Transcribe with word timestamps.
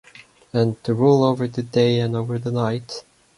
And 0.51 0.83
to 0.83 0.95
rule 0.95 1.23
over 1.23 1.47
the 1.47 1.61
day 1.61 1.99
and 1.99 2.15
over 2.15 2.39
the 2.39 2.49
night 2.51 3.03